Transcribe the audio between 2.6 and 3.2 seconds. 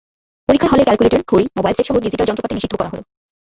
করা হলো।